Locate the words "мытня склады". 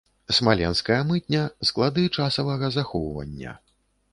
1.09-2.07